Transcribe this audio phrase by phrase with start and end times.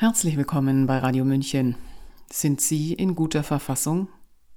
[0.00, 1.74] Herzlich willkommen bei Radio München.
[2.32, 4.08] Sind Sie in guter Verfassung?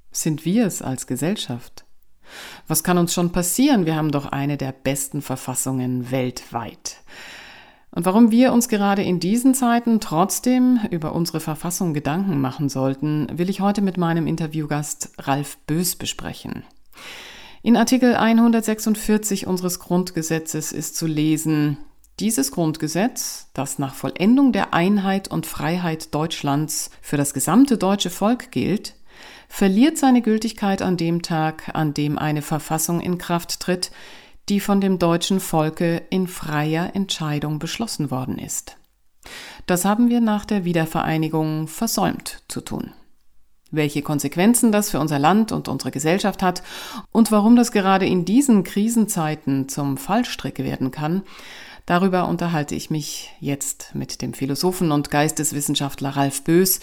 [0.09, 1.83] Sind wir es als Gesellschaft?
[2.69, 3.85] Was kann uns schon passieren?
[3.85, 7.01] Wir haben doch eine der besten Verfassungen weltweit.
[7.91, 13.27] Und warum wir uns gerade in diesen Zeiten trotzdem über unsere Verfassung Gedanken machen sollten,
[13.37, 16.63] will ich heute mit meinem Interviewgast Ralf Bös besprechen.
[17.63, 21.79] In Artikel 146 unseres Grundgesetzes ist zu lesen,
[22.19, 28.51] dieses Grundgesetz, das nach Vollendung der Einheit und Freiheit Deutschlands für das gesamte deutsche Volk
[28.51, 28.95] gilt,
[29.47, 33.91] verliert seine Gültigkeit an dem Tag, an dem eine Verfassung in Kraft tritt,
[34.49, 38.77] die von dem deutschen Volke in freier Entscheidung beschlossen worden ist.
[39.65, 42.93] Das haben wir nach der Wiedervereinigung versäumt zu tun.
[43.71, 46.61] Welche Konsequenzen das für unser Land und unsere Gesellschaft hat
[47.11, 51.23] und warum das gerade in diesen Krisenzeiten zum Fallstrick werden kann,
[51.85, 56.79] Darüber unterhalte ich mich jetzt mit dem Philosophen und Geisteswissenschaftler Ralf Bös,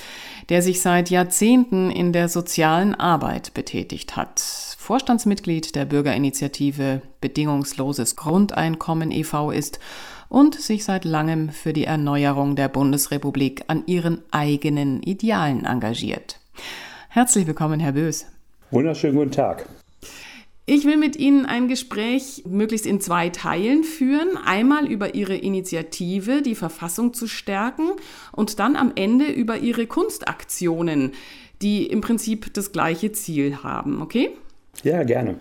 [0.50, 4.40] der sich seit Jahrzehnten in der sozialen Arbeit betätigt hat.
[4.78, 9.50] Vorstandsmitglied der Bürgerinitiative Bedingungsloses Grundeinkommen e.V.
[9.50, 9.80] ist
[10.28, 16.38] und sich seit langem für die Erneuerung der Bundesrepublik an ihren eigenen Idealen engagiert.
[17.08, 18.26] Herzlich willkommen, Herr Bös.
[18.70, 19.66] Wunderschönen guten Tag.
[20.72, 24.36] Ich will mit Ihnen ein Gespräch möglichst in zwei Teilen führen.
[24.36, 27.88] Einmal über Ihre Initiative, die Verfassung zu stärken
[28.30, 31.10] und dann am Ende über Ihre Kunstaktionen,
[31.60, 34.00] die im Prinzip das gleiche Ziel haben.
[34.00, 34.30] Okay?
[34.84, 35.40] Ja, gerne.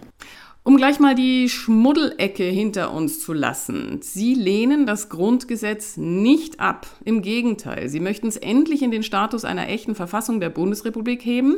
[0.63, 3.99] Um gleich mal die Schmuddelecke hinter uns zu lassen.
[4.01, 6.87] Sie lehnen das Grundgesetz nicht ab.
[7.05, 11.57] Im Gegenteil, Sie möchten es endlich in den Status einer echten Verfassung der Bundesrepublik heben,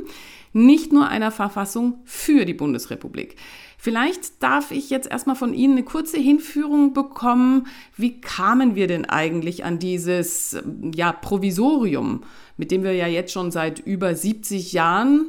[0.54, 3.36] nicht nur einer Verfassung für die Bundesrepublik.
[3.78, 7.66] Vielleicht darf ich jetzt erstmal von Ihnen eine kurze Hinführung bekommen.
[7.98, 10.56] Wie kamen wir denn eigentlich an dieses
[10.94, 12.24] ja, Provisorium,
[12.58, 15.26] mit dem wir ja jetzt schon seit über 70 Jahren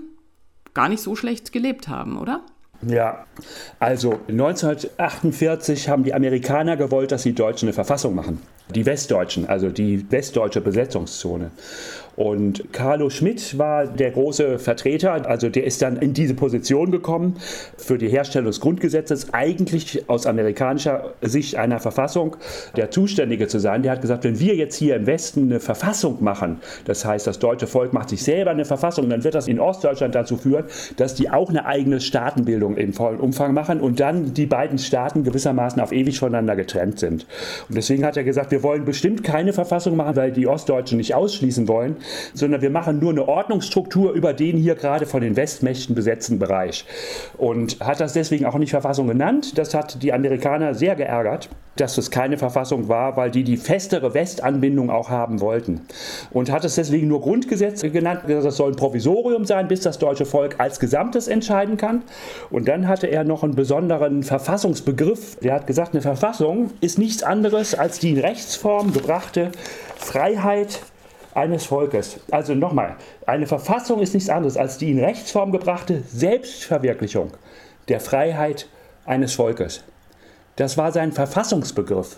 [0.75, 2.45] gar nicht so schlecht gelebt haben, oder?
[2.87, 3.27] Ja,
[3.79, 8.41] also 1948 haben die Amerikaner gewollt, dass die Deutschen eine Verfassung machen.
[8.75, 11.53] Die Westdeutschen, also die westdeutsche Besetzungszone.
[12.17, 17.37] Und Carlo Schmidt war der große Vertreter, also der ist dann in diese Position gekommen
[17.79, 22.37] für die Herstellung des Grundgesetzes, eigentlich aus amerikanischer Sicht einer Verfassung
[22.77, 23.83] der Zuständige zu sein.
[23.83, 27.39] Der hat gesagt, wenn wir jetzt hier im Westen eine Verfassung machen, das heißt, das
[27.39, 30.65] deutsche Volk macht sich selber eine Verfassung, dann wird das in Ostdeutschland dazu führen,
[30.97, 35.25] dass die auch eine eigene Staatenbildung im vollen Umfang machen und dann die beiden Staaten
[35.25, 37.27] gewissermaßen auf ewig voneinander getrennt sind.
[37.69, 41.15] Und deswegen hat er gesagt, wir wollen bestimmt keine Verfassung machen, weil die Ostdeutschen nicht
[41.15, 41.97] ausschließen wollen,
[42.35, 46.85] sondern wir machen nur eine Ordnungsstruktur über den hier gerade von den Westmächten besetzten Bereich.
[47.37, 49.59] Und hat das deswegen auch nicht Verfassung genannt.
[49.59, 54.15] Das hat die Amerikaner sehr geärgert, dass es keine Verfassung war, weil die die festere
[54.15, 55.83] Westanbindung auch haben wollten.
[56.31, 58.23] Und hat es deswegen nur Grundgesetz genannt.
[58.29, 62.03] Das soll ein Provisorium sein, bis das deutsche Volk als Gesamtes entscheiden kann.
[62.51, 65.37] Und dann hatte er noch einen besonderen Verfassungsbegriff.
[65.41, 69.51] Der hat gesagt, eine Verfassung ist nichts anderes als die in Rechtsform gebrachte
[69.97, 70.81] Freiheit,
[71.35, 72.21] eines Volkes.
[72.31, 77.33] Also nochmal, eine Verfassung ist nichts anderes als die in Rechtsform gebrachte Selbstverwirklichung
[77.89, 78.69] der Freiheit
[79.05, 79.83] eines Volkes.
[80.57, 82.17] Das war sein Verfassungsbegriff.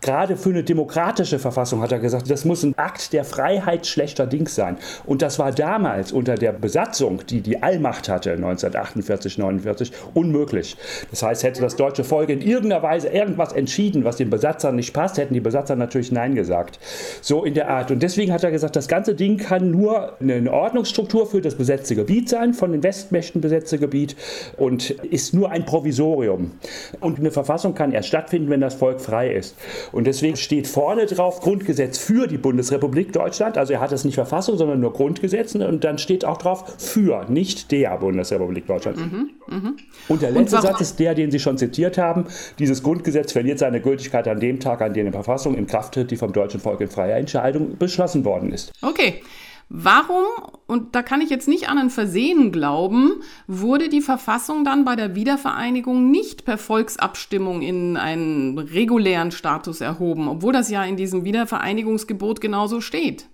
[0.00, 4.54] Gerade für eine demokratische Verfassung hat er gesagt, das muss ein Akt der Freiheit schlechterdings
[4.54, 4.78] sein.
[5.04, 10.76] Und das war damals unter der Besatzung, die die Allmacht hatte, 1948, 49, unmöglich.
[11.10, 14.92] Das heißt, hätte das deutsche Volk in irgendeiner Weise irgendwas entschieden, was den Besatzern nicht
[14.92, 16.78] passt, hätten die Besatzer natürlich Nein gesagt.
[17.20, 17.90] So in der Art.
[17.90, 21.94] Und deswegen hat er gesagt, das ganze Ding kann nur eine Ordnungsstruktur für das besetzte
[21.94, 24.16] Gebiet sein, von den Westmächten besetzte Gebiet
[24.56, 26.52] und ist nur ein Provisorium.
[27.00, 29.56] Und eine Verfassung kann erst stattfinden, wenn das Volk frei ist.
[29.92, 33.58] Und deswegen steht vorne drauf Grundgesetz für die Bundesrepublik Deutschland.
[33.58, 35.54] Also er hat es nicht Verfassung, sondern nur Grundgesetz.
[35.54, 38.98] Und dann steht auch drauf für, nicht der Bundesrepublik Deutschland.
[38.98, 39.72] Mhm, mh.
[40.08, 42.26] Und der letzte Und Satz ist der, den Sie schon zitiert haben.
[42.58, 46.10] Dieses Grundgesetz verliert seine Gültigkeit an dem Tag, an dem die Verfassung in Kraft tritt,
[46.10, 48.72] die vom deutschen Volk in freier Entscheidung beschlossen worden ist.
[48.82, 49.22] Okay.
[49.68, 50.24] Warum,
[50.66, 54.94] und da kann ich jetzt nicht an ein Versehen glauben, wurde die Verfassung dann bei
[54.94, 61.24] der Wiedervereinigung nicht per Volksabstimmung in einen regulären Status erhoben, obwohl das ja in diesem
[61.24, 63.26] Wiedervereinigungsgebot genauso steht?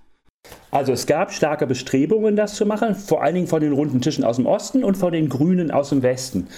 [0.73, 4.25] Also es gab starke Bestrebungen, das zu machen, vor allen Dingen von den runden Tischen
[4.25, 6.49] aus dem Osten und von den Grünen aus dem Westen.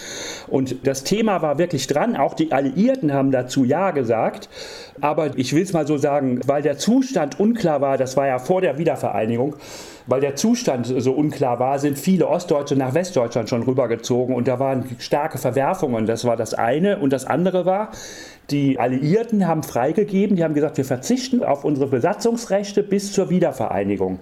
[0.47, 4.49] Und das Thema war wirklich dran, auch die Alliierten haben dazu Ja gesagt.
[5.01, 8.39] Aber ich will es mal so sagen, weil der Zustand unklar war, das war ja
[8.39, 9.57] vor der Wiedervereinigung,
[10.07, 14.59] weil der Zustand so unklar war, sind viele Ostdeutsche nach Westdeutschland schon rübergezogen und da
[14.59, 16.07] waren starke Verwerfungen.
[16.07, 16.99] Das war das eine.
[16.99, 17.91] Und das andere war,
[18.51, 24.19] Die Alliierten haben freigegeben, die haben gesagt, wir verzichten auf unsere Besatzungsrechte bis zur Wiedervereinigung.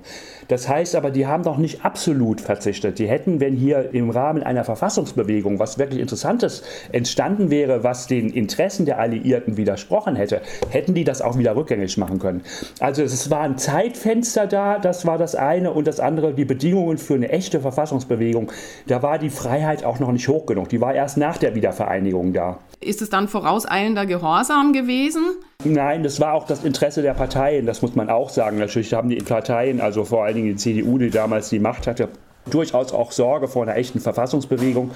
[0.47, 3.01] Das heißt aber, die haben doch nicht absolut verzichtet.
[3.01, 6.63] Die hätten, wenn hier im Rahmen einer Verfassungsbewegung was wirklich Interessantes
[6.93, 10.41] entstanden wäre, was den Interessen der Alliierten widersprochen hätte,
[10.71, 12.43] hätten die das auch wieder rückgängig machen können.
[12.79, 16.99] Also es war ein Zeitfenster da, das war das eine und das andere, die Bedingungen
[16.99, 18.51] für eine echte Verfassungsbewegung.
[18.87, 20.69] Da war die Freiheit auch noch nicht hoch genug.
[20.69, 22.59] Die war erst nach der Wiedervereinigung da.
[22.81, 25.23] Ist es dann vorauseilender Gehorsam gewesen?
[25.65, 28.59] Nein, das war auch das Interesse der Parteien, das muss man auch sagen.
[28.59, 32.09] Natürlich haben die Parteien, also vor allen Dingen die CDU, die damals die Macht hatte,
[32.51, 34.91] durchaus auch Sorge vor einer echten Verfassungsbewegung,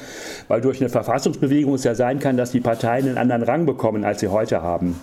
[0.49, 4.05] weil durch eine Verfassungsbewegung es ja sein kann, dass die Parteien einen anderen Rang bekommen,
[4.05, 5.01] als sie heute haben.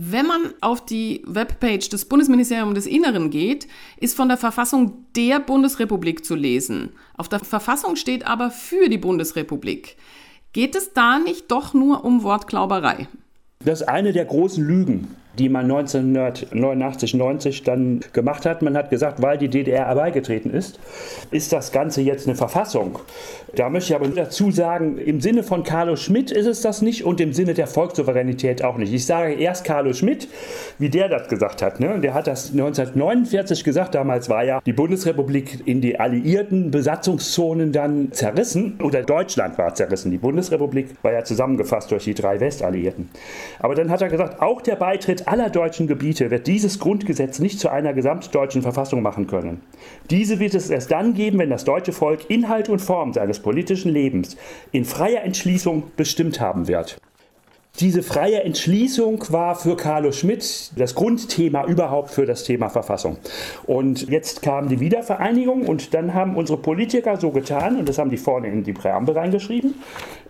[0.00, 3.66] Wenn man auf die Webpage des Bundesministeriums des Inneren geht,
[3.96, 6.90] ist von der Verfassung der Bundesrepublik zu lesen.
[7.16, 9.96] Auf der Verfassung steht aber für die Bundesrepublik.
[10.52, 13.08] Geht es da nicht doch nur um Wortglauberei?
[13.64, 18.62] Das ist eine der großen Lügen die man 1989, 90 dann gemacht hat.
[18.62, 20.78] Man hat gesagt, weil die DDR herbeigetreten ist,
[21.30, 22.98] ist das Ganze jetzt eine Verfassung.
[23.54, 27.04] Da möchte ich aber dazu sagen, im Sinne von Carlo Schmidt ist es das nicht
[27.04, 28.92] und im Sinne der Volkssouveränität auch nicht.
[28.92, 30.28] Ich sage erst Carlo Schmidt,
[30.78, 31.80] wie der das gesagt hat.
[31.80, 31.98] Ne?
[32.00, 38.12] Der hat das 1949 gesagt, damals war ja die Bundesrepublik in die alliierten Besatzungszonen dann
[38.12, 40.10] zerrissen oder Deutschland war zerrissen.
[40.10, 43.08] Die Bundesrepublik war ja zusammengefasst durch die drei Westalliierten.
[43.60, 47.60] Aber dann hat er gesagt, auch der Beitritt aller deutschen Gebiete wird dieses Grundgesetz nicht
[47.60, 49.60] zu einer gesamtdeutschen Verfassung machen können.
[50.10, 53.92] Diese wird es erst dann geben, wenn das deutsche Volk Inhalt und Form seines politischen
[53.92, 54.36] Lebens
[54.72, 56.98] in freier Entschließung bestimmt haben wird.
[57.80, 63.18] Diese freie Entschließung war für Carlo Schmidt das Grundthema überhaupt für das Thema Verfassung.
[63.66, 68.10] Und jetzt kam die Wiedervereinigung und dann haben unsere Politiker so getan, und das haben
[68.10, 69.74] die vorne in die Präambel reingeschrieben,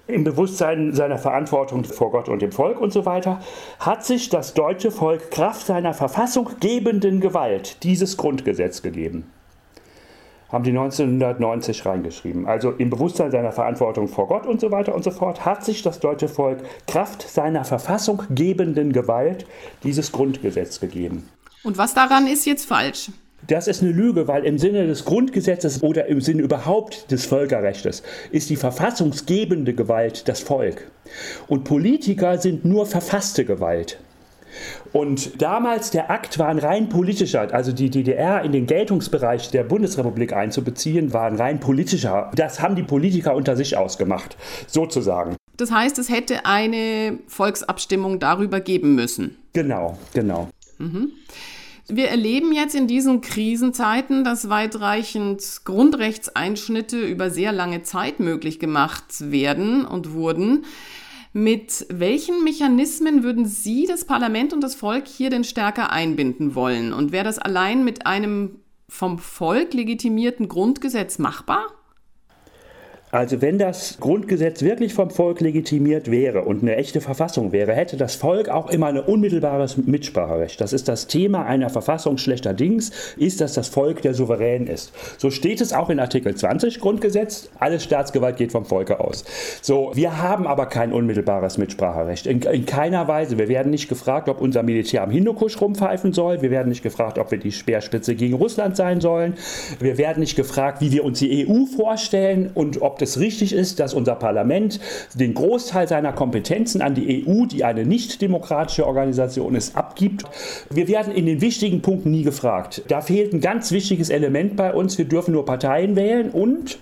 [0.08, 3.40] im Bewusstsein seiner Verantwortung vor Gott und dem Volk und so weiter,
[3.78, 9.30] hat sich das deutsche Volk Kraft seiner verfassunggebenden Gewalt dieses Grundgesetz gegeben.
[10.48, 12.46] Haben die 1990 reingeschrieben.
[12.46, 15.82] Also im Bewusstsein seiner Verantwortung vor Gott und so weiter und so fort, hat sich
[15.82, 19.44] das deutsche Volk Kraft seiner verfassunggebenden Gewalt
[19.82, 21.28] dieses Grundgesetz gegeben.
[21.64, 23.10] Und was daran ist jetzt falsch?
[23.46, 28.02] Das ist eine Lüge, weil im Sinne des Grundgesetzes oder im Sinne überhaupt des Völkerrechts
[28.30, 30.90] ist die verfassungsgebende Gewalt das Volk.
[31.46, 33.98] Und Politiker sind nur verfasste Gewalt.
[34.92, 39.64] Und damals der Akt war ein rein politischer, also die DDR in den Geltungsbereich der
[39.64, 42.30] Bundesrepublik einzubeziehen, war ein rein politischer.
[42.34, 44.36] Das haben die Politiker unter sich ausgemacht,
[44.66, 45.36] sozusagen.
[45.56, 49.36] Das heißt, es hätte eine Volksabstimmung darüber geben müssen.
[49.52, 50.48] Genau, genau.
[50.78, 51.12] Mhm.
[51.90, 59.30] Wir erleben jetzt in diesen Krisenzeiten, dass weitreichend Grundrechtseinschnitte über sehr lange Zeit möglich gemacht
[59.30, 60.66] werden und wurden.
[61.32, 66.92] Mit welchen Mechanismen würden Sie das Parlament und das Volk hier denn stärker einbinden wollen?
[66.92, 71.77] Und wäre das allein mit einem vom Volk legitimierten Grundgesetz machbar?
[73.10, 77.96] Also wenn das Grundgesetz wirklich vom Volk legitimiert wäre und eine echte Verfassung wäre, hätte
[77.96, 80.60] das Volk auch immer ein unmittelbares Mitspracherecht.
[80.60, 84.92] Das ist das Thema einer Verfassung schlechterdings, ist, dass das Volk der Souverän ist.
[85.16, 89.24] So steht es auch in Artikel 20 Grundgesetz, alles Staatsgewalt geht vom Volke aus.
[89.62, 92.26] So, wir haben aber kein unmittelbares Mitspracherecht.
[92.26, 93.38] In, in keiner Weise.
[93.38, 96.42] Wir werden nicht gefragt, ob unser Militär am Hindukusch rumpfeifen soll.
[96.42, 99.34] Wir werden nicht gefragt, ob wir die Speerspitze gegen Russland sein sollen.
[99.80, 103.52] Wir werden nicht gefragt, wie wir uns die EU vorstellen und ob ob es richtig
[103.52, 104.80] ist, dass unser Parlament
[105.14, 110.24] den Großteil seiner Kompetenzen an die EU, die eine nicht demokratische Organisation ist, abgibt.
[110.68, 112.82] Wir werden in den wichtigen Punkten nie gefragt.
[112.88, 114.98] Da fehlt ein ganz wichtiges Element bei uns.
[114.98, 116.80] Wir dürfen nur Parteien wählen und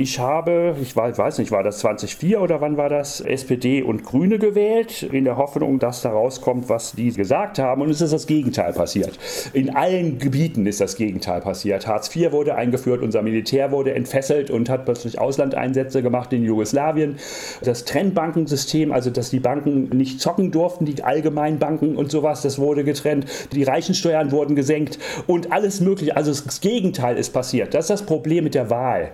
[0.00, 4.38] ich habe, ich weiß nicht, war das 2004 oder wann war das, SPD und Grüne
[4.38, 7.82] gewählt, in der Hoffnung, dass da rauskommt, was die gesagt haben.
[7.82, 9.18] Und es ist das Gegenteil passiert.
[9.52, 11.86] In allen Gebieten ist das Gegenteil passiert.
[11.86, 15.18] Hartz IV wurde eingeführt, unser Militär wurde entfesselt und hat plötzlich
[15.54, 17.16] Auslandeinsätze gemacht in Jugoslawien.
[17.62, 22.84] Das Trennbankensystem, also dass die Banken nicht zocken durften, die Allgemeinbanken und sowas, das wurde
[22.84, 23.26] getrennt.
[23.52, 26.16] Die Reichensteuern wurden gesenkt und alles Mögliche.
[26.16, 27.74] Also das Gegenteil ist passiert.
[27.74, 29.12] Das ist das Problem mit der Wahl.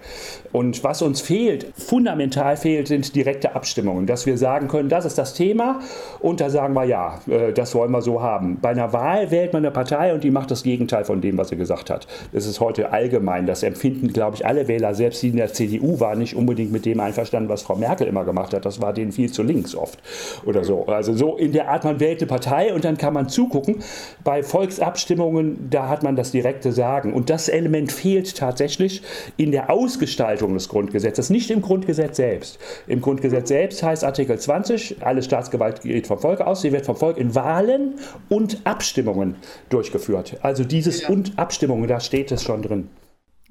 [0.52, 5.04] Und und was uns fehlt, fundamental fehlt, sind direkte Abstimmungen, dass wir sagen können, das
[5.04, 5.78] ist das Thema
[6.18, 8.58] und da sagen wir ja, äh, das wollen wir so haben.
[8.60, 11.50] Bei einer Wahl wählt man eine Partei und die macht das Gegenteil von dem, was
[11.50, 12.08] sie gesagt hat.
[12.32, 13.46] Das ist heute allgemein.
[13.46, 16.84] Das empfinden, glaube ich, alle Wähler, selbst die in der CDU waren, nicht unbedingt mit
[16.84, 18.64] dem einverstanden, was Frau Merkel immer gemacht hat.
[18.64, 20.00] Das war denen viel zu links oft
[20.44, 20.86] oder so.
[20.86, 23.76] Also so in der Art, man wählt eine Partei und dann kann man zugucken.
[24.24, 27.14] Bei Volksabstimmungen, da hat man das direkte Sagen.
[27.14, 29.02] Und das Element fehlt tatsächlich
[29.36, 32.58] in der Ausgestaltung des Grundgesetzes, nicht im Grundgesetz selbst.
[32.88, 36.96] Im Grundgesetz selbst heißt Artikel 20, alle Staatsgewalt geht vom Volk aus, sie wird vom
[36.96, 37.94] Volk in Wahlen
[38.28, 39.36] und Abstimmungen
[39.68, 40.38] durchgeführt.
[40.42, 41.10] Also dieses ja.
[41.10, 42.88] und Abstimmungen, da steht es schon drin.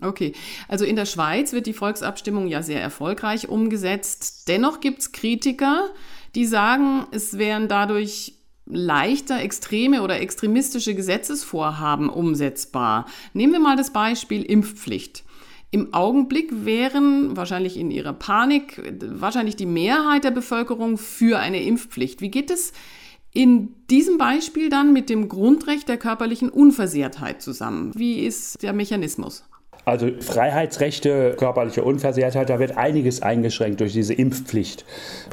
[0.02, 0.34] Okay,
[0.68, 4.48] also in der Schweiz wird die Volksabstimmung ja sehr erfolgreich umgesetzt.
[4.48, 5.90] Dennoch gibt es Kritiker,
[6.36, 8.34] die sagen, es wären dadurch
[8.66, 13.06] leichter extreme oder extremistische Gesetzesvorhaben umsetzbar.
[13.34, 15.24] Nehmen wir mal das Beispiel Impfpflicht.
[15.72, 22.22] Im Augenblick wären wahrscheinlich in ihrer Panik wahrscheinlich die Mehrheit der Bevölkerung für eine Impfpflicht.
[22.22, 22.72] Wie geht es
[23.34, 27.92] in diesem Beispiel dann mit dem Grundrecht der körperlichen Unversehrtheit zusammen?
[27.96, 29.44] Wie ist der Mechanismus?
[29.86, 34.84] Also Freiheitsrechte, körperliche Unversehrtheit, da wird einiges eingeschränkt durch diese Impfpflicht.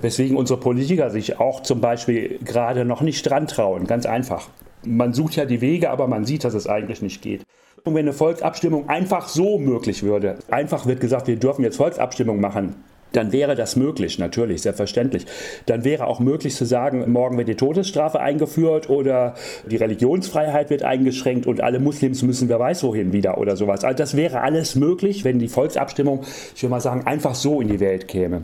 [0.02, 3.87] Weswegen unsere Politiker sich auch zum Beispiel gerade noch nicht dran trauen.
[3.87, 4.49] Ganz einfach.
[4.85, 7.42] Man sucht ja die Wege, aber man sieht, dass es eigentlich nicht geht.
[7.85, 12.38] Und wenn eine Volksabstimmung einfach so möglich würde, einfach wird gesagt, wir dürfen jetzt Volksabstimmung
[12.38, 12.76] machen,
[13.12, 15.26] dann wäre das möglich, natürlich, selbstverständlich.
[15.66, 19.35] Dann wäre auch möglich zu sagen, morgen wird die Todesstrafe eingeführt oder
[19.71, 23.85] die Religionsfreiheit wird eingeschränkt und alle Muslims müssen wer weiß wohin wieder oder sowas.
[23.85, 26.23] Also das wäre alles möglich, wenn die Volksabstimmung,
[26.54, 28.42] ich würde mal sagen, einfach so in die Welt käme.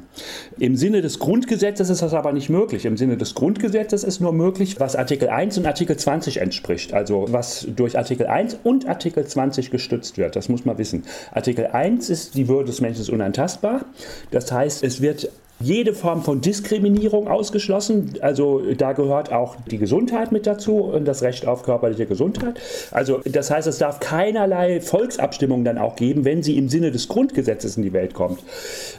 [0.59, 2.85] Im Sinne des Grundgesetzes ist das aber nicht möglich.
[2.85, 6.93] Im Sinne des Grundgesetzes ist nur möglich, was Artikel 1 und Artikel 20 entspricht.
[6.93, 10.37] Also was durch Artikel 1 und Artikel 20 gestützt wird.
[10.37, 11.05] Das muss man wissen.
[11.33, 13.85] Artikel 1 ist, die Würde des Menschen ist unantastbar.
[14.31, 18.15] Das heißt, es wird jede Form von Diskriminierung ausgeschlossen.
[18.21, 22.61] Also da gehört auch die Gesundheit mit dazu und das Recht auf körperliche Gesundheit.
[22.91, 27.09] Also das heißt, es darf keinerlei Volksabstimmung dann auch geben, wenn sie im Sinne des
[27.09, 28.41] Grundgesetzes in die Welt kommt,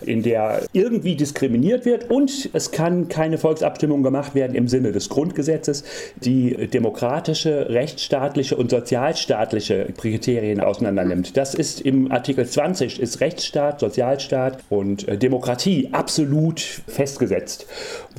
[0.02, 5.10] in der irgendwie diskriminiert wird und es kann keine Volksabstimmung gemacht werden im Sinne des
[5.10, 5.84] Grundgesetzes,
[6.18, 11.38] die demokratische, rechtsstaatliche und sozialstaatliche Kriterien auseinandernimmt.
[11.38, 17.68] Das ist im Artikel 20 ist Rechtsstaat, Sozialstaat und äh, Demokratie absolut gut festgesetzt.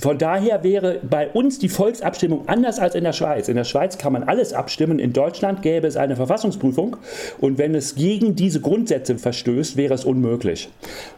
[0.00, 3.49] Von daher wäre bei uns die Volksabstimmung anders als in der Schweiz.
[3.49, 5.00] In der Schweiz kann man alles abstimmen.
[5.00, 6.96] In Deutschland gäbe es eine Verfassungsprüfung
[7.40, 10.68] und wenn es gegen diese Grundsätze verstößt, wäre es unmöglich.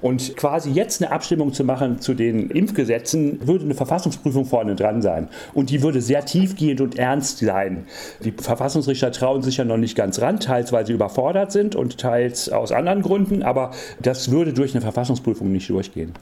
[0.00, 5.02] Und quasi jetzt eine Abstimmung zu machen zu den Impfgesetzen, würde eine Verfassungsprüfung vorne dran
[5.02, 5.28] sein.
[5.52, 7.84] Und die würde sehr tiefgehend und ernst sein.
[8.24, 11.98] Die Verfassungsrichter trauen sich ja noch nicht ganz ran, teils weil sie überfordert sind und
[11.98, 16.14] teils aus anderen Gründen, aber das würde durch eine Verfassungsprüfung nicht durchgehen.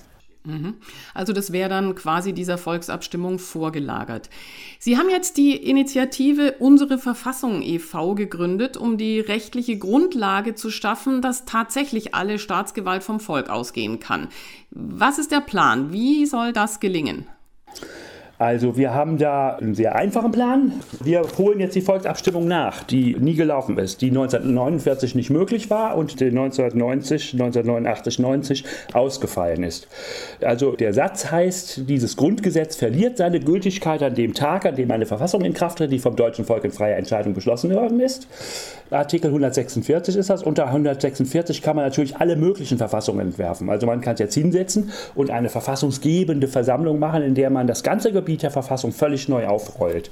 [0.45, 0.77] Mhm.
[1.13, 4.31] Also das wäre dann quasi dieser Volksabstimmung vorgelagert.
[4.79, 8.15] Sie haben jetzt die Initiative Unsere Verfassung e.V.
[8.15, 14.29] gegründet, um die rechtliche Grundlage zu schaffen, dass tatsächlich alle Staatsgewalt vom Volk ausgehen kann.
[14.71, 15.93] Was ist der Plan?
[15.93, 17.27] Wie soll das gelingen?
[18.41, 20.73] Also wir haben da einen sehr einfachen Plan.
[21.05, 25.95] Wir holen jetzt die Volksabstimmung nach, die nie gelaufen ist, die 1949 nicht möglich war
[25.95, 29.89] und die 1990, 1989, 90 ausgefallen ist.
[30.41, 35.05] Also der Satz heißt, dieses Grundgesetz verliert seine Gültigkeit an dem Tag, an dem eine
[35.05, 38.27] Verfassung in Kraft tritt, die vom deutschen Volk in freier Entscheidung beschlossen worden ist.
[38.91, 40.43] Artikel 146 ist das.
[40.43, 43.69] Unter 146 kann man natürlich alle möglichen Verfassungen entwerfen.
[43.69, 47.83] Also man kann es jetzt hinsetzen und eine verfassungsgebende Versammlung machen, in der man das
[47.83, 50.11] ganze Gebiet der Verfassung völlig neu aufrollt.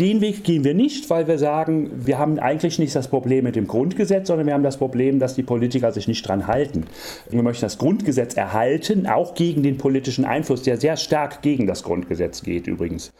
[0.00, 3.54] Den Weg gehen wir nicht, weil wir sagen, wir haben eigentlich nicht das Problem mit
[3.54, 6.86] dem Grundgesetz, sondern wir haben das Problem, dass die Politiker sich nicht dran halten.
[7.30, 11.84] Wir möchten das Grundgesetz erhalten, auch gegen den politischen Einfluss, der sehr stark gegen das
[11.84, 13.12] Grundgesetz geht übrigens.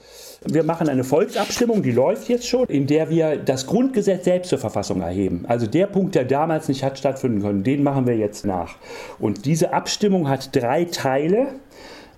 [0.46, 4.58] Wir machen eine Volksabstimmung, die läuft jetzt schon, in der wir das Grundgesetz selbst zur
[4.58, 5.44] Verfassung erheben.
[5.48, 8.76] Also der Punkt, der damals nicht hat stattfinden können, den machen wir jetzt nach.
[9.18, 11.46] Und diese Abstimmung hat drei Teile.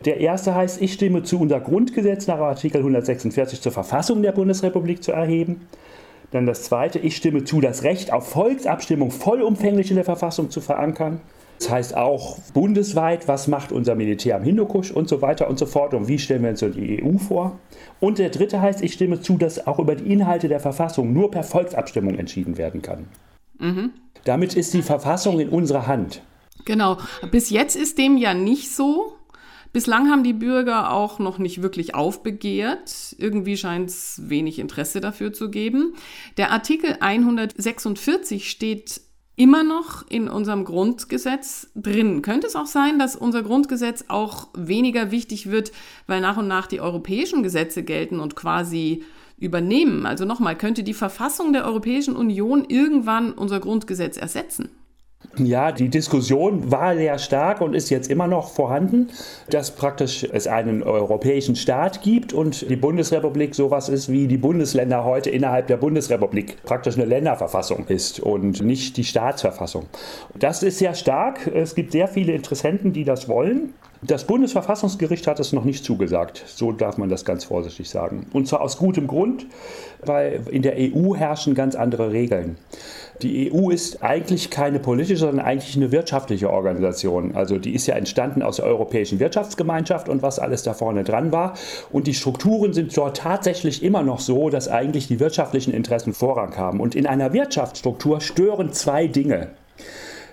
[0.05, 5.03] Der erste heißt, ich stimme zu, unser Grundgesetz nach Artikel 146 zur Verfassung der Bundesrepublik
[5.03, 5.67] zu erheben.
[6.31, 10.61] Dann das zweite, ich stimme zu, das Recht auf Volksabstimmung vollumfänglich in der Verfassung zu
[10.61, 11.21] verankern.
[11.59, 15.65] Das heißt auch bundesweit, was macht unser Militär am Hindukusch und so weiter und so
[15.65, 17.59] fort und wie stellen wir uns die EU vor.
[17.99, 21.31] Und der dritte heißt, ich stimme zu, dass auch über die Inhalte der Verfassung nur
[21.31, 23.07] per Volksabstimmung entschieden werden kann.
[23.59, 23.93] Mhm.
[24.25, 26.21] Damit ist die Verfassung in unserer Hand.
[26.67, 26.99] Genau.
[27.31, 29.15] Bis jetzt ist dem ja nicht so.
[29.77, 33.15] Bislang haben die Bürger auch noch nicht wirklich aufbegehrt.
[33.19, 35.93] Irgendwie scheint es wenig Interesse dafür zu geben.
[36.39, 39.03] Der Artikel 146 steht
[39.37, 42.23] immer noch in unserem Grundgesetz drin.
[42.23, 45.73] Könnte es auch sein, dass unser Grundgesetz auch weniger wichtig wird,
[46.07, 49.05] weil nach und nach die europäischen Gesetze gelten und quasi
[49.37, 50.07] übernehmen?
[50.07, 54.71] Also nochmal, könnte die Verfassung der Europäischen Union irgendwann unser Grundgesetz ersetzen?
[55.39, 59.09] Ja, die Diskussion war sehr stark und ist jetzt immer noch vorhanden,
[59.51, 65.05] dass praktisch es einen europäischen Staat gibt und die Bundesrepublik sowas ist wie die Bundesländer
[65.05, 69.87] heute innerhalb der Bundesrepublik, praktisch eine Länderverfassung ist und nicht die Staatsverfassung.
[70.35, 71.47] Das ist sehr stark.
[71.47, 73.75] Es gibt sehr viele Interessenten, die das wollen.
[74.07, 76.45] Das Bundesverfassungsgericht hat es noch nicht zugesagt.
[76.47, 78.27] So darf man das ganz vorsichtig sagen.
[78.33, 79.47] Und zwar aus gutem Grund,
[80.05, 82.57] weil in der EU herrschen ganz andere Regeln.
[83.23, 87.35] Die EU ist eigentlich keine politische, sondern eigentlich eine wirtschaftliche Organisation.
[87.35, 91.33] Also die ist ja entstanden aus der Europäischen Wirtschaftsgemeinschaft und was alles da vorne dran
[91.33, 91.55] war.
[91.91, 96.57] Und die Strukturen sind dort tatsächlich immer noch so, dass eigentlich die wirtschaftlichen Interessen Vorrang
[96.57, 96.79] haben.
[96.79, 99.49] Und in einer Wirtschaftsstruktur stören zwei Dinge.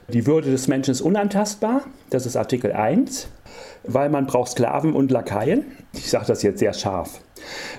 [0.10, 3.30] Die Würde des Menschen ist unantastbar, das ist Artikel 1,
[3.84, 5.66] weil man braucht Sklaven und Lakaien.
[5.94, 7.22] Ich sage das jetzt sehr scharf.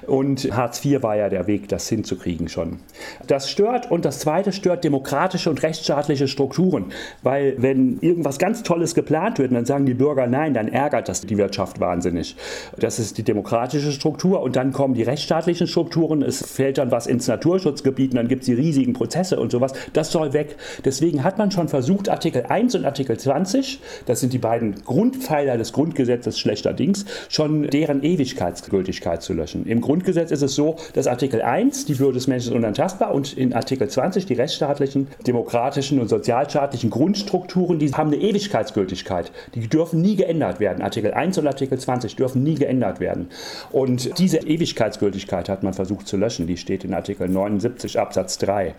[0.07, 2.79] Und Hartz IV war ja der Weg, das hinzukriegen schon.
[3.27, 6.93] Das stört und das Zweite stört demokratische und rechtsstaatliche Strukturen,
[7.23, 11.23] weil wenn irgendwas ganz Tolles geplant wird, dann sagen die Bürger nein, dann ärgert das
[11.23, 12.37] die Wirtschaft wahnsinnig.
[12.79, 17.07] Das ist die demokratische Struktur und dann kommen die rechtsstaatlichen Strukturen, es fällt dann was
[17.07, 19.73] ins Naturschutzgebiet und dann gibt es die riesigen Prozesse und sowas.
[19.93, 20.57] Das soll weg.
[20.85, 25.57] Deswegen hat man schon versucht, Artikel 1 und Artikel 20, das sind die beiden Grundpfeiler
[25.57, 29.54] des Grundgesetzes schlechterdings, schon deren Ewigkeitsgültigkeit zu löschen.
[29.55, 29.71] Menschen.
[29.71, 33.37] Im Grundgesetz ist es so, dass Artikel 1, die Würde des Menschen ist unantastbar, und
[33.37, 39.33] in Artikel 20, die rechtsstaatlichen, demokratischen und sozialstaatlichen Grundstrukturen, die haben eine Ewigkeitsgültigkeit.
[39.55, 40.83] Die dürfen nie geändert werden.
[40.83, 43.29] Artikel 1 und Artikel 20 dürfen nie geändert werden.
[43.71, 46.47] Und diese Ewigkeitsgültigkeit hat man versucht zu löschen.
[46.47, 48.75] Die steht in Artikel 79 Absatz 3.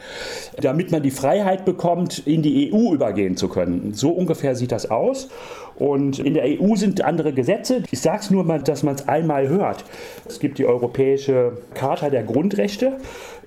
[0.61, 3.93] Damit man die Freiheit bekommt, in die EU übergehen zu können.
[3.93, 5.29] So ungefähr sieht das aus.
[5.77, 7.83] Und in der EU sind andere Gesetze.
[7.91, 9.83] Ich sage es nur mal, dass man es einmal hört.
[10.25, 12.97] Es gibt die Europäische Charta der Grundrechte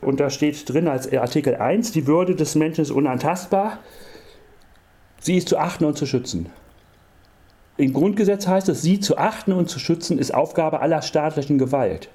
[0.03, 3.79] und da steht drin als Artikel 1, die Würde des Menschen ist unantastbar.
[5.21, 6.51] Sie ist zu achten und zu schützen.
[7.79, 12.09] Im Grundgesetz heißt es, sie zu achten und zu schützen ist Aufgabe aller staatlichen Gewalt.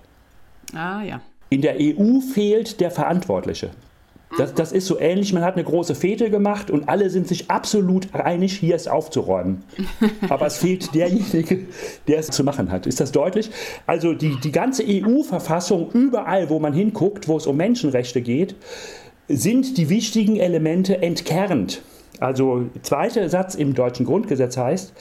[0.76, 1.22] Ah ja.
[1.50, 3.72] In der EU fehlt der Verantwortliche.
[4.38, 7.52] Das, das ist so ähnlich, man hat eine große Fete gemacht und alle sind sich
[7.52, 9.64] absolut einig, hier es aufzuräumen.
[10.30, 11.60] Aber es fehlt derjenige,
[12.08, 12.88] der es zu machen hat.
[12.88, 13.52] Ist das deutlich?
[13.86, 18.56] Also die, die ganze EU-Verfassung, überall, wo man hinguckt, wo es um Menschenrechte geht,
[19.28, 21.82] sind die wichtigen Elemente entkernt.
[22.20, 24.94] Also zweiter Satz im deutschen Grundgesetz heißt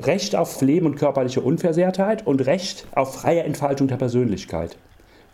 [0.00, 4.76] Recht auf Leben und körperliche Unversehrtheit und Recht auf freie Entfaltung der Persönlichkeit.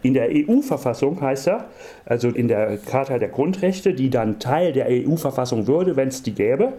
[0.03, 1.67] In der EU-Verfassung heißt er,
[2.05, 6.35] also in der Charta der Grundrechte, die dann Teil der EU-Verfassung würde, wenn es die
[6.35, 6.73] gäbe,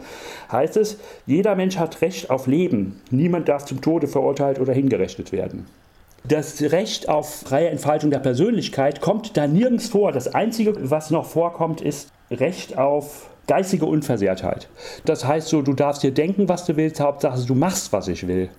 [0.52, 3.02] heißt es, jeder Mensch hat Recht auf Leben.
[3.12, 5.66] Niemand darf zum Tode verurteilt oder hingerechnet werden.
[6.26, 10.12] Das Recht auf freie Entfaltung der Persönlichkeit kommt da nirgends vor.
[10.12, 14.70] Das Einzige, was noch vorkommt, ist Recht auf geistige Unversehrtheit.
[15.06, 18.26] Das heißt so, du darfst dir denken, was du willst, Hauptsache du machst, was ich
[18.28, 18.50] will.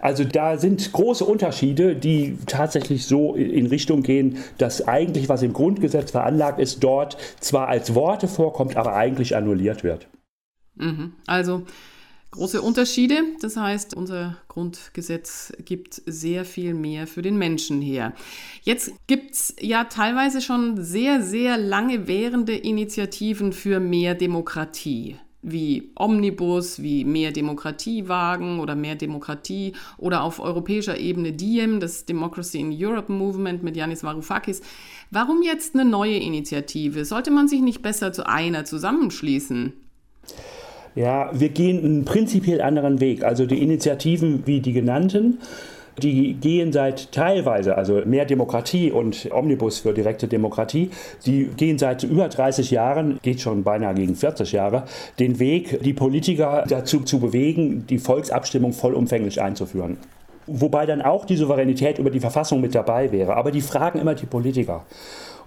[0.00, 5.52] Also da sind große Unterschiede, die tatsächlich so in Richtung gehen, dass eigentlich, was im
[5.52, 10.08] Grundgesetz veranlagt ist, dort zwar als Worte vorkommt, aber eigentlich annulliert wird.
[10.76, 11.12] Mhm.
[11.26, 11.64] Also
[12.30, 13.22] große Unterschiede.
[13.40, 18.12] Das heißt, unser Grundgesetz gibt sehr viel mehr für den Menschen her.
[18.62, 25.90] Jetzt gibt es ja teilweise schon sehr, sehr lange währende Initiativen für mehr Demokratie wie
[25.94, 32.74] Omnibus, wie mehr Demokratiewagen oder mehr Demokratie oder auf europäischer Ebene Diem, das Democracy in
[32.76, 34.62] Europe Movement mit Yanis Varoufakis.
[35.10, 37.04] Warum jetzt eine neue Initiative?
[37.04, 39.72] Sollte man sich nicht besser zu einer zusammenschließen?
[40.94, 43.22] Ja, wir gehen einen prinzipiell anderen Weg.
[43.22, 45.38] Also die Initiativen wie die genannten
[46.02, 50.90] die gehen seit teilweise, also mehr Demokratie und Omnibus für direkte Demokratie,
[51.26, 54.84] die gehen seit über 30 Jahren, geht schon beinahe gegen 40 Jahre,
[55.18, 59.98] den Weg, die Politiker dazu zu bewegen, die Volksabstimmung vollumfänglich einzuführen.
[60.46, 63.36] Wobei dann auch die Souveränität über die Verfassung mit dabei wäre.
[63.36, 64.86] Aber die fragen immer die Politiker.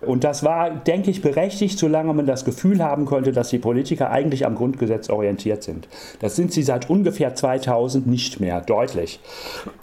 [0.01, 4.09] Und das war, denke ich, berechtigt, solange man das Gefühl haben konnte, dass die Politiker
[4.09, 5.87] eigentlich am Grundgesetz orientiert sind.
[6.19, 9.19] Das sind sie seit ungefähr 2000 nicht mehr, deutlich.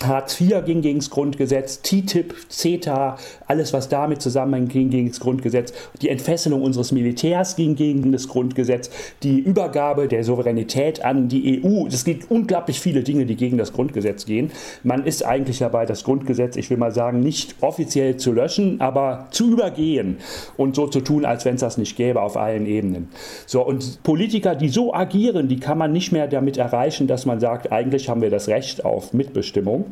[0.03, 5.21] Hartz IV ging gegen das Grundgesetz, TTIP, CETA, alles, was damit zusammenhängt, ging gegen das
[5.21, 5.73] Grundgesetz.
[6.03, 8.91] Die Entfesselung unseres Militärs ging gegen das Grundgesetz.
[9.23, 11.87] Die Übergabe der Souveränität an die EU.
[11.87, 14.51] Es gibt unglaublich viele Dinge, die gegen das Grundgesetz gehen.
[14.83, 19.29] Man ist eigentlich dabei, das Grundgesetz, ich will mal sagen, nicht offiziell zu löschen, aber
[19.31, 20.17] zu übergehen ignorieren
[20.57, 23.09] und so zu tun, als wenn es das nicht gäbe auf allen Ebenen.
[23.47, 27.41] So, und Politiker, die so agieren, die kann man nicht mehr damit erreichen, dass man
[27.41, 29.87] sagt, eigentlich haben wir das Recht auf Mitbestimmung.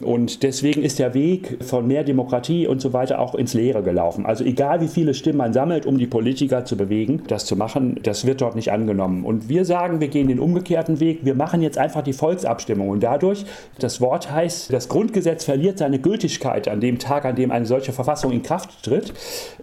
[0.00, 4.26] Und deswegen ist der Weg von mehr Demokratie und so weiter auch ins Leere gelaufen.
[4.26, 8.00] Also egal wie viele Stimmen man sammelt, um die Politiker zu bewegen, das zu machen,
[8.02, 9.24] das wird dort nicht angenommen.
[9.24, 11.20] Und wir sagen, wir gehen den umgekehrten Weg.
[11.24, 12.88] Wir machen jetzt einfach die Volksabstimmung.
[12.88, 13.44] Und dadurch,
[13.78, 17.92] das Wort heißt, das Grundgesetz verliert seine Gültigkeit an dem Tag, an dem eine solche
[17.92, 19.12] Verfassung in Kraft tritt.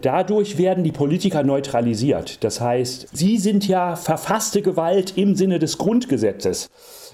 [0.01, 2.43] Dadurch werden die Politiker neutralisiert.
[2.43, 6.69] Das heißt, sie sind ja verfasste Gewalt im Sinne des Grundgesetzes.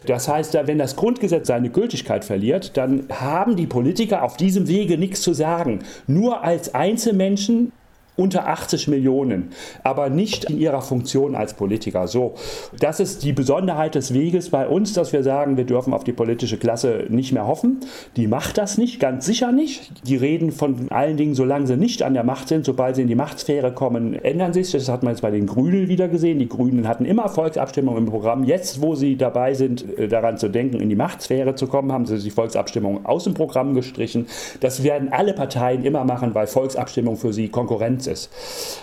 [0.06, 4.98] Das heißt, wenn das Grundgesetz seine Gültigkeit verliert, dann haben die Politiker auf diesem Wege
[4.98, 5.80] nichts zu sagen.
[6.06, 7.72] Nur als Einzelmenschen
[8.18, 9.52] unter 80 Millionen,
[9.84, 12.08] aber nicht in ihrer Funktion als Politiker.
[12.08, 12.34] So,
[12.80, 16.14] das ist die Besonderheit des Weges bei uns, dass wir sagen, wir dürfen auf die
[16.14, 17.82] politische Klasse nicht mehr hoffen.
[18.16, 19.92] Die macht das nicht, ganz sicher nicht.
[20.08, 23.08] Die reden von allen Dingen, solange sie nicht an der Macht sind, sobald sie in
[23.08, 24.72] die Machtsphäre kommen, ändern sich.
[24.72, 26.40] Das hat man jetzt bei den Grünen wieder gesehen.
[26.40, 28.44] Die Grünen hatten immer Volksabstimmungen im Programm.
[28.44, 32.08] Jetzt, wo sie dabei sind, äh, daran zu denken, in die Machtsphäre zu kommen, haben
[32.08, 34.26] sie die Volksabstimmung aus dem Programm gestrichen.
[34.60, 38.30] Das werden alle Parteien immer machen, weil Volksabstimmung für sie Konkurrenz ist.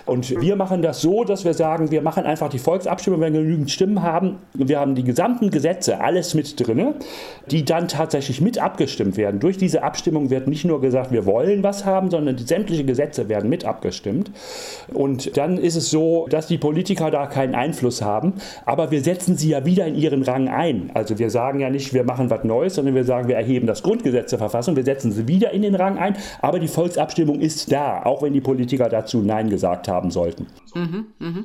[0.06, 3.40] Und wir machen das so, dass wir sagen, wir machen einfach die Volksabstimmung, wenn wir
[3.42, 4.38] genügend Stimmen haben.
[4.54, 6.94] Wir haben die gesamten Gesetze, alles mit drin,
[7.50, 9.40] die dann tatsächlich mit abgestimmt werden.
[9.40, 13.50] Durch diese Abstimmung wird nicht nur gesagt, wir wollen was haben, sondern sämtliche Gesetze werden
[13.50, 14.30] mit abgestimmt.
[14.92, 18.34] Und dann ist es so, dass die Politiker da keinen Einfluss haben,
[18.64, 20.90] aber wir setzen sie ja wieder in ihren Rang ein.
[20.94, 23.82] Also wir sagen ja nicht, wir machen was Neues, sondern wir sagen, wir erheben das
[23.82, 27.70] Grundgesetz zur Verfassung, wir setzen sie wieder in den Rang ein, aber die Volksabstimmung ist
[27.72, 30.46] da, auch wenn die Politiker dazu Nein gesagt haben sollten.
[30.74, 31.44] Mhm, mh.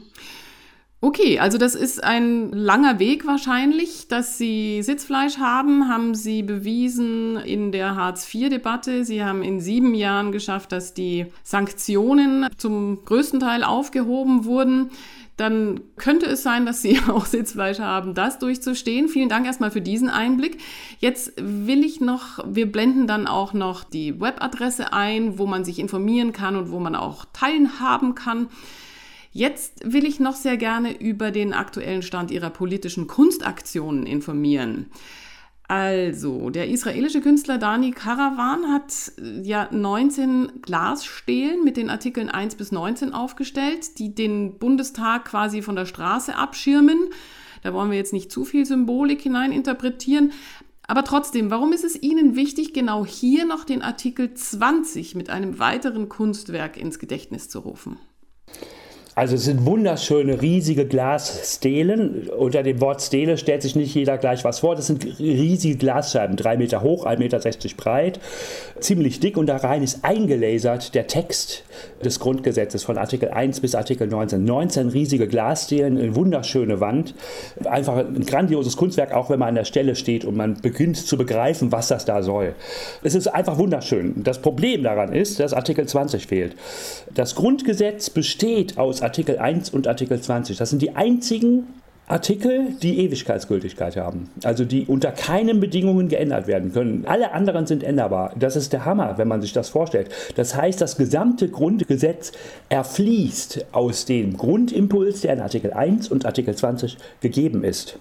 [1.02, 7.38] Okay, also das ist ein langer Weg wahrscheinlich, dass Sie Sitzfleisch haben, haben Sie bewiesen
[7.38, 9.06] in der Hartz-IV-Debatte.
[9.06, 14.92] Sie haben in sieben Jahren geschafft, dass die Sanktionen zum größten Teil aufgehoben wurden
[15.40, 19.08] dann könnte es sein, dass Sie auch Sitzfleisch haben, das durchzustehen.
[19.08, 20.58] Vielen Dank erstmal für diesen Einblick.
[21.00, 25.80] Jetzt will ich noch, wir blenden dann auch noch die Webadresse ein, wo man sich
[25.80, 28.48] informieren kann und wo man auch teilhaben kann.
[29.32, 34.88] Jetzt will ich noch sehr gerne über den aktuellen Stand Ihrer politischen Kunstaktionen informieren.
[35.70, 42.56] Also, der israelische Künstler Dani Karawan hat äh, ja 19 Glasstelen mit den Artikeln 1
[42.56, 46.98] bis 19 aufgestellt, die den Bundestag quasi von der Straße abschirmen.
[47.62, 50.32] Da wollen wir jetzt nicht zu viel Symbolik hineininterpretieren.
[50.88, 55.60] Aber trotzdem, warum ist es Ihnen wichtig, genau hier noch den Artikel 20 mit einem
[55.60, 58.00] weiteren Kunstwerk ins Gedächtnis zu rufen?
[59.20, 62.30] Also es sind wunderschöne, riesige Glasstelen.
[62.30, 64.78] Unter dem Wort Stele stellt sich nicht jeder gleich was vor.
[64.78, 67.40] Das sind riesige Glasscheiben, drei Meter hoch, 1,60 Meter
[67.76, 68.22] breit,
[68.80, 71.64] ziemlich dick und da rein ist eingelasert der Text
[72.02, 74.42] des Grundgesetzes von Artikel 1 bis Artikel 19.
[74.42, 77.14] 19 riesige Glasstelen, eine wunderschöne Wand.
[77.66, 81.18] Einfach ein grandioses Kunstwerk, auch wenn man an der Stelle steht und man beginnt zu
[81.18, 82.56] begreifen, was das da soll.
[83.04, 84.24] Es ist einfach wunderschön.
[84.24, 86.56] Das Problem daran ist, dass Artikel 20 fehlt.
[87.14, 89.09] Das Grundgesetz besteht aus Artikel
[89.40, 90.58] 1 und Artikel 20.
[90.58, 91.68] Das sind die einzigen
[92.12, 97.06] Artikel, die Ewigkeitsgültigkeit haben, also die unter keinen Bedingungen geändert werden können.
[97.06, 98.34] Alle anderen sind änderbar.
[98.36, 100.10] Das ist der Hammer, wenn man sich das vorstellt.
[100.36, 102.32] Das heißt, das gesamte Grundgesetz
[102.70, 108.00] erfließt aus dem Grundimpuls, der in Artikel 1 und Artikel 20 gegeben ist.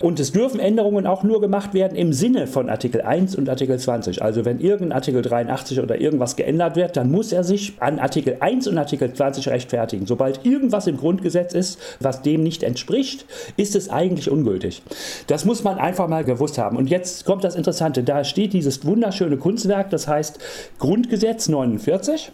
[0.00, 3.78] Und es dürfen Änderungen auch nur gemacht werden im Sinne von Artikel 1 und Artikel
[3.78, 4.22] 20.
[4.22, 8.36] Also wenn irgendein Artikel 83 oder irgendwas geändert wird, dann muss er sich an Artikel
[8.40, 10.06] 1 und Artikel 20 rechtfertigen.
[10.06, 13.24] Sobald irgendwas im Grundgesetz ist, was dem nicht entspricht,
[13.56, 14.82] ist es eigentlich ungültig.
[15.26, 16.76] Das muss man einfach mal gewusst haben.
[16.76, 18.02] Und jetzt kommt das Interessante.
[18.02, 20.38] Da steht dieses wunderschöne Kunstwerk, das heißt
[20.78, 22.32] Grundgesetz 49.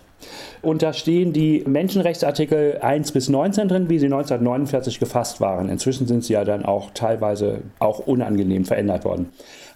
[0.62, 5.68] Und da stehen die Menschenrechtsartikel 1 bis 19 drin, wie sie 1949 gefasst waren.
[5.68, 9.30] Inzwischen sind sie ja dann auch teilweise auch unangenehm verändert worden.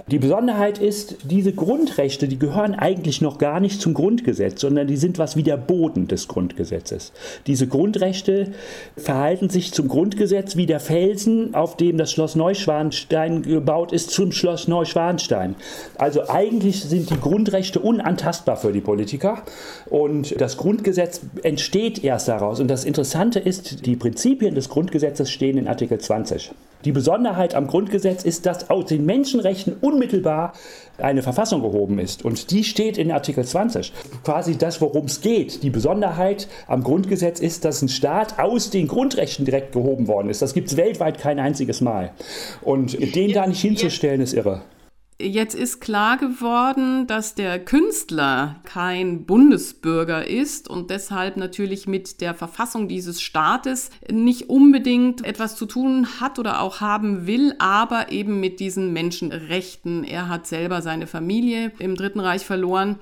[0.08, 4.96] Die Besonderheit ist, diese Grundrechte, die gehören eigentlich noch gar nicht zum Grundgesetz, sondern die
[4.96, 7.12] sind was wie der Boden des Grundgesetzes.
[7.48, 8.52] Diese Grundrechte
[8.96, 14.30] verhalten sich zum Grundgesetz wie der Felsen, auf dem das Schloss Neuschwanstein gebaut ist, zum
[14.30, 15.56] Schloss Neuschwanstein.
[15.98, 19.42] Also eigentlich sind die Grundrechte unantastbar für die Politiker
[19.90, 22.60] und das Grundgesetz entsteht erst daraus.
[22.60, 26.52] Und das Interessante ist, die Prinzipien des Grundgesetzes stehen in Artikel 20.
[26.84, 30.52] Die Besonderheit am Grundgesetz ist, dass aus den Menschenrechten unmittelbar
[30.98, 32.24] eine Verfassung gehoben ist.
[32.24, 33.92] Und die steht in Artikel 20.
[34.24, 35.62] Quasi das, worum es geht.
[35.62, 40.42] Die Besonderheit am Grundgesetz ist, dass ein Staat aus den Grundrechten direkt gehoben worden ist.
[40.42, 42.12] Das gibt es weltweit kein einziges Mal.
[42.62, 44.62] Und den da nicht hinzustellen, ist irre.
[45.18, 52.34] Jetzt ist klar geworden, dass der Künstler kein Bundesbürger ist und deshalb natürlich mit der
[52.34, 58.40] Verfassung dieses Staates nicht unbedingt etwas zu tun hat oder auch haben will, aber eben
[58.40, 60.04] mit diesen Menschenrechten.
[60.04, 62.98] Er hat selber seine Familie im Dritten Reich verloren.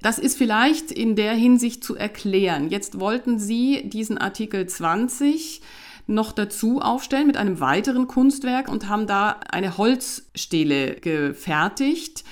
[0.00, 2.70] Das ist vielleicht in der Hinsicht zu erklären.
[2.70, 5.62] Jetzt wollten Sie diesen Artikel 20
[6.06, 12.24] noch dazu aufstellen mit einem weiteren Kunstwerk und haben da eine Holzstele gefertigt,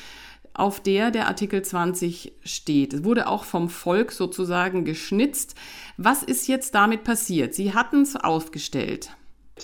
[0.54, 2.94] auf der der Artikel 20 steht.
[2.94, 5.56] Es wurde auch vom Volk sozusagen geschnitzt.
[5.96, 7.54] Was ist jetzt damit passiert?
[7.54, 9.10] Sie hatten es aufgestellt.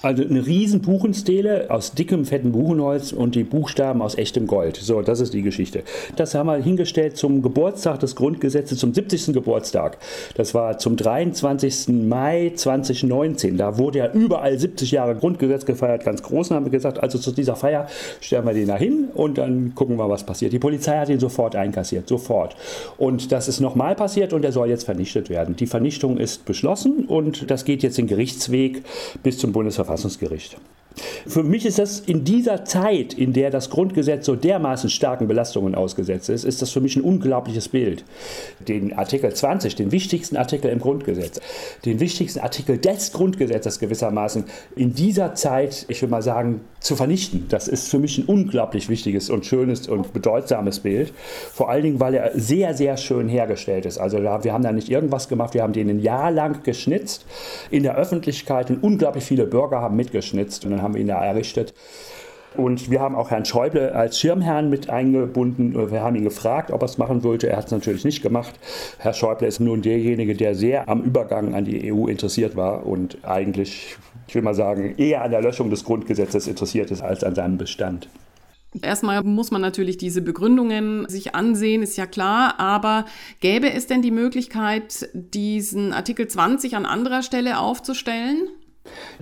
[0.03, 4.77] Also eine riesen Buchenstele aus dickem, fetten Buchenholz und die Buchstaben aus echtem Gold.
[4.77, 5.83] So, das ist die Geschichte.
[6.15, 9.35] Das haben wir hingestellt zum Geburtstag des Grundgesetzes, zum 70.
[9.35, 9.99] Geburtstag.
[10.37, 11.89] Das war zum 23.
[11.89, 13.57] Mai 2019.
[13.57, 16.53] Da wurde ja überall 70 Jahre Grundgesetz gefeiert, ganz groß.
[16.53, 17.89] Haben wir gesagt, also zu dieser Feier
[18.21, 20.53] stellen wir den da hin und dann gucken wir, was passiert.
[20.53, 22.55] Die Polizei hat ihn sofort einkassiert, sofort.
[22.97, 25.57] Und das ist nochmal passiert und er soll jetzt vernichtet werden.
[25.57, 28.85] Die Vernichtung ist beschlossen und das geht jetzt den Gerichtsweg
[29.25, 29.80] bis zum Bundesverfassungsgericht.
[29.81, 30.59] Bundesverfassungsgericht.
[31.27, 35.75] Für mich ist das in dieser Zeit, in der das Grundgesetz so dermaßen starken Belastungen
[35.75, 38.05] ausgesetzt ist, ist das für mich ein unglaubliches Bild.
[38.67, 41.41] Den Artikel 20, den wichtigsten Artikel im Grundgesetz,
[41.85, 44.45] den wichtigsten Artikel des Grundgesetzes gewissermaßen
[44.77, 47.47] in dieser Zeit, ich würde mal sagen, zu vernichten.
[47.49, 51.13] Das ist für mich ein unglaublich wichtiges und schönes und bedeutsames Bild.
[51.53, 53.99] Vor allen Dingen, weil er sehr, sehr schön hergestellt ist.
[53.99, 57.27] Also wir haben da nicht irgendwas gemacht, wir haben den ein Jahr lang geschnitzt
[57.71, 61.25] in der Öffentlichkeit und unglaublich viele Bürger haben mitgeschnitzt und dann haben wir ihn da
[61.25, 61.75] errichtet.
[62.57, 65.91] Und wir haben auch Herrn Schäuble als Schirmherrn mit eingebunden.
[65.91, 67.49] Wir haben ihn gefragt, ob er es machen wollte.
[67.49, 68.55] Er hat es natürlich nicht gemacht.
[68.99, 73.19] Herr Schäuble ist nun derjenige, der sehr am Übergang an die EU interessiert war und
[73.23, 73.97] eigentlich,
[74.27, 77.57] ich will mal sagen, eher an der Löschung des Grundgesetzes interessiert ist als an seinem
[77.57, 78.09] Bestand.
[78.83, 83.05] Erstmal muss man natürlich diese Begründungen sich ansehen, ist ja klar, aber
[83.41, 88.49] gäbe es denn die Möglichkeit, diesen Artikel 20 an anderer Stelle aufzustellen?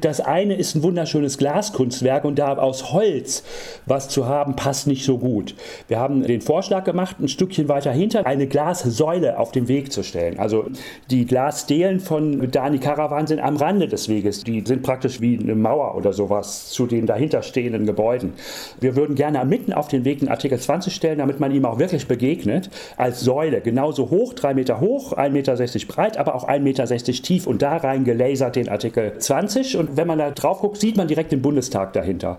[0.01, 3.43] Das eine ist ein wunderschönes Glaskunstwerk und da aus Holz
[3.87, 5.55] was zu haben, passt nicht so gut.
[5.89, 10.03] Wir haben den Vorschlag gemacht, ein Stückchen weiter hinter eine Glassäule auf den Weg zu
[10.03, 10.39] stellen.
[10.39, 10.67] Also
[11.11, 14.45] die Glasstelen von Dani Caravan sind am Rande des Weges.
[14.45, 18.35] Die sind praktisch wie eine Mauer oder sowas zu den dahinter stehenden Gebäuden.
[18.81, 21.79] Wir würden gerne mitten auf den Weg einen Artikel 20 stellen, damit man ihm auch
[21.79, 23.61] wirklich begegnet, als Säule.
[23.61, 26.87] Genauso hoch, drei Meter hoch, 1,60 Meter breit, aber auch 1,60 Meter
[27.23, 30.79] tief und da rein gelasert den Artikel 20 20 und wenn man da drauf guckt,
[30.79, 32.39] sieht man direkt den Bundestag dahinter.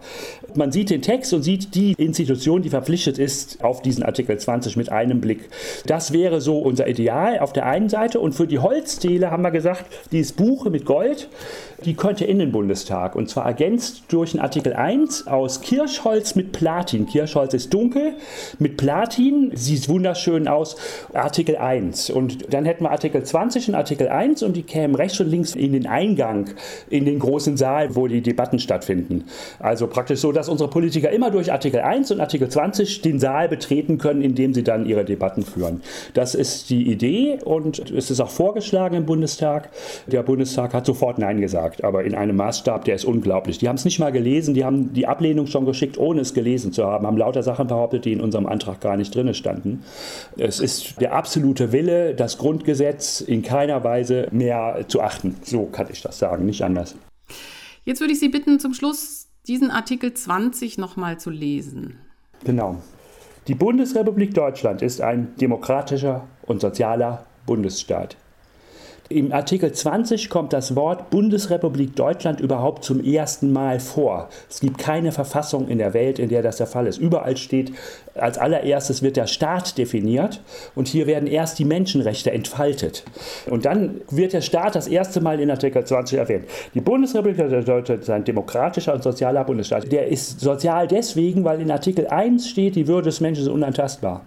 [0.56, 4.78] Man sieht den Text und sieht die Institution, die verpflichtet ist auf diesen Artikel 20
[4.78, 5.50] mit einem Blick.
[5.86, 9.52] Das wäre so unser Ideal auf der einen Seite und für die Holzstele haben wir
[9.52, 11.30] gesagt, dieses Buche mit Gold,
[11.86, 16.52] die könnte in den Bundestag und zwar ergänzt durch einen Artikel 1 aus Kirschholz mit
[16.52, 17.06] Platin.
[17.06, 18.14] Kirschholz ist dunkel
[18.60, 20.76] mit Platin, sieht wunderschön aus.
[21.14, 25.20] Artikel 1 und dann hätten wir Artikel 20 und Artikel 1 und die kämen rechts
[25.20, 26.50] und links in den Eingang
[26.90, 29.26] in den großen Saal, wo die Debatten stattfinden.
[29.60, 33.48] Also praktisch so, dass unsere Politiker immer durch Artikel 1 und Artikel 20 den Saal
[33.48, 35.82] betreten können, indem sie dann ihre Debatten führen.
[36.14, 39.70] Das ist die Idee und es ist auch vorgeschlagen im Bundestag.
[40.08, 43.58] Der Bundestag hat sofort Nein gesagt gesagt, aber in einem Maßstab, der ist unglaublich.
[43.58, 46.72] Die haben es nicht mal gelesen, die haben die Ablehnung schon geschickt, ohne es gelesen
[46.72, 49.84] zu haben, haben lauter Sachen behauptet, die in unserem Antrag gar nicht drin standen.
[50.38, 55.36] Es ist der absolute Wille, das Grundgesetz in keiner Weise mehr zu achten.
[55.44, 56.96] So kann ich das sagen, nicht anders.
[57.86, 62.00] Jetzt würde ich Sie bitten, zum Schluss diesen Artikel 20 nochmal zu lesen.
[62.44, 62.78] Genau.
[63.48, 68.16] Die Bundesrepublik Deutschland ist ein demokratischer und sozialer Bundesstaat.
[69.12, 74.30] Im Artikel 20 kommt das Wort Bundesrepublik Deutschland überhaupt zum ersten Mal vor.
[74.48, 77.00] Es gibt keine Verfassung in der Welt, in der das der Fall ist.
[77.00, 77.72] Überall steht,
[78.14, 80.42] als allererstes wird der Staat definiert
[80.76, 83.04] und hier werden erst die Menschenrechte entfaltet.
[83.50, 86.46] Und dann wird der Staat das erste Mal in Artikel 20 erwähnt.
[86.76, 89.92] Die Bundesrepublik Deutschland ist ein demokratischer und sozialer Bundesstaat.
[89.92, 94.22] Der ist sozial deswegen, weil in Artikel 1 steht, die Würde des Menschen ist unantastbar.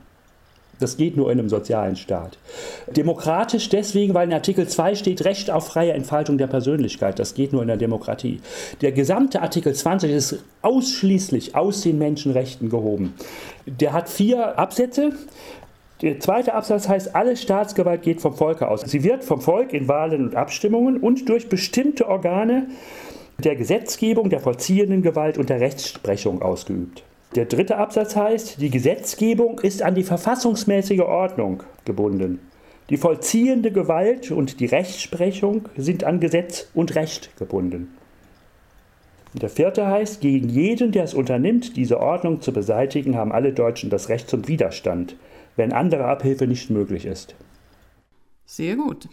[0.83, 2.39] Das geht nur in einem sozialen Staat.
[2.97, 7.19] Demokratisch deswegen, weil in Artikel 2 steht Recht auf freie Entfaltung der Persönlichkeit.
[7.19, 8.41] Das geht nur in der Demokratie.
[8.81, 13.15] Der gesamte Artikel 20 ist ausschließlich aus den Menschenrechten gehoben.
[13.67, 15.13] Der hat vier Absätze.
[16.03, 18.81] Der zweite Absatz heißt, alle Staatsgewalt geht vom Volke aus.
[18.81, 22.67] Sie wird vom Volk in Wahlen und Abstimmungen und durch bestimmte Organe
[23.39, 27.05] der Gesetzgebung, der vollziehenden Gewalt und der Rechtsprechung ausgeübt.
[27.35, 32.41] Der dritte Absatz heißt, die Gesetzgebung ist an die verfassungsmäßige Ordnung gebunden.
[32.91, 37.97] Die vollziehende Gewalt und die Rechtsprechung sind an Gesetz und Recht gebunden.
[39.33, 43.89] Der vierte heißt, gegen jeden, der es unternimmt, diese Ordnung zu beseitigen, haben alle Deutschen
[43.89, 45.17] das Recht zum Widerstand,
[45.57, 47.35] wenn andere Abhilfe nicht möglich ist.
[48.45, 49.09] Sehr gut.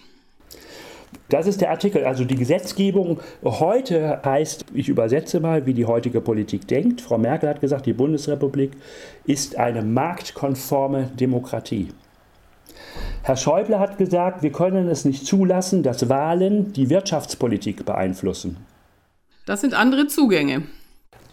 [1.29, 2.05] Das ist der Artikel.
[2.05, 7.01] Also die Gesetzgebung heute heißt, ich übersetze mal, wie die heutige Politik denkt.
[7.01, 8.71] Frau Merkel hat gesagt, die Bundesrepublik
[9.25, 11.89] ist eine marktkonforme Demokratie.
[13.21, 18.57] Herr Schäuble hat gesagt, wir können es nicht zulassen, dass Wahlen die Wirtschaftspolitik beeinflussen.
[19.45, 20.63] Das sind andere Zugänge.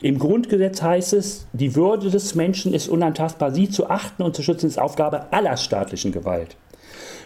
[0.02, 3.52] Im Grundgesetz heißt es, die Würde des Menschen ist unantastbar.
[3.52, 6.56] Sie zu achten und zu schützen ist Aufgabe aller staatlichen Gewalt.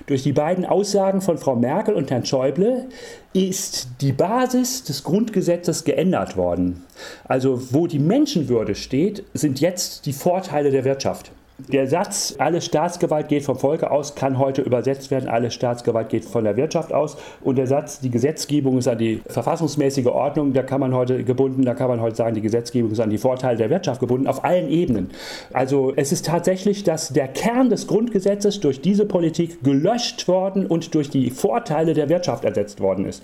[0.06, 2.88] Durch die beiden Aussagen von Frau Merkel und Herrn Schäuble
[3.32, 6.84] ist die Basis des Grundgesetzes geändert worden.
[7.24, 11.32] Also wo die Menschenwürde steht, sind jetzt die Vorteile der Wirtschaft.
[11.68, 16.25] Der Satz, alle Staatsgewalt geht vom Volke aus, kann heute übersetzt werden, alle Staatsgewalt geht
[16.25, 17.16] von der Wirtschaft aus.
[17.42, 21.64] Und der Satz, die Gesetzgebung ist an die verfassungsmäßige Ordnung, da kann man heute gebunden,
[21.64, 24.44] da kann man heute sagen, die Gesetzgebung ist an die Vorteile der Wirtschaft gebunden, auf
[24.44, 25.11] allen Ebenen.
[25.53, 30.94] Also es ist tatsächlich, dass der Kern des Grundgesetzes durch diese Politik gelöscht worden und
[30.94, 33.23] durch die Vorteile der Wirtschaft ersetzt worden ist.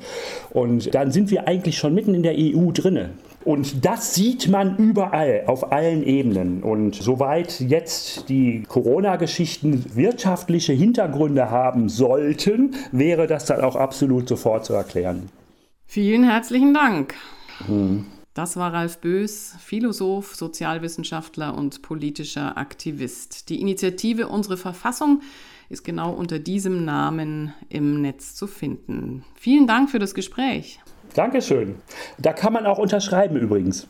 [0.51, 3.11] Und dann sind wir eigentlich schon mitten in der EU drinne.
[3.47, 6.65] Und das sieht man überall, auf allen Ebenen.
[6.65, 14.65] Und soweit jetzt die Corona-Geschichten wirtschaftliche Hintergründe haben sollten, wäre das dann auch absolut sofort
[14.65, 15.29] zu erklären.
[15.87, 17.15] Vielen herzlichen Dank.
[17.67, 18.07] Hm.
[18.35, 23.49] Das war Ralf Bös, Philosoph, Sozialwissenschaftler und politischer Aktivist.
[23.49, 25.23] Die Initiative Unsere Verfassung
[25.69, 29.25] ist genau unter diesem Namen im Netz zu finden.
[29.37, 30.81] Vielen Dank für das Gespräch.
[31.15, 31.77] Dankeschön.
[32.19, 33.89] Da kann man auch unterschreiben übrigens.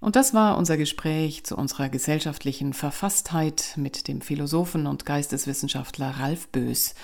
[0.00, 6.48] Und das war unser Gespräch zu unserer gesellschaftlichen Verfasstheit mit dem Philosophen und Geisteswissenschaftler Ralf
[6.48, 6.94] Bös.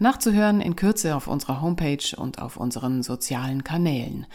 [0.00, 4.26] Nachzuhören in Kürze auf unserer Homepage und auf unseren sozialen Kanälen.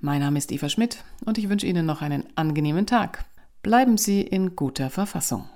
[0.00, 3.24] Mein Name ist Eva Schmidt und ich wünsche Ihnen noch einen angenehmen Tag.
[3.62, 5.48] Bleiben Sie in guter Verfassung.